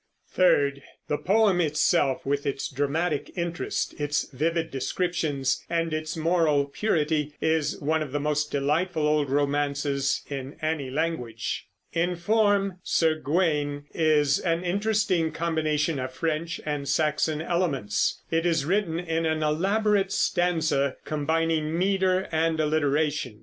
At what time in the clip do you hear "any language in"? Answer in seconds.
10.59-12.15